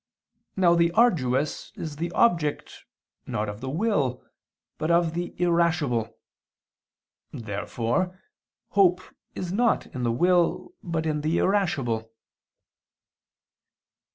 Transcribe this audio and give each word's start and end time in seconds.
Now 0.55 0.73
the 0.73 0.91
arduous 0.93 1.71
is 1.75 1.97
the 1.97 2.11
object, 2.13 2.85
not 3.27 3.47
of 3.47 3.61
the 3.61 3.69
will, 3.69 4.25
but 4.79 4.89
of 4.89 5.13
the 5.13 5.35
irascible. 5.39 6.17
Therefore 7.31 8.19
hope 8.69 9.01
is 9.35 9.51
not 9.53 9.85
in 9.93 10.01
the 10.01 10.11
will 10.11 10.73
but 10.81 11.05
in 11.05 11.21
the 11.21 11.37
irascible. 11.37 12.09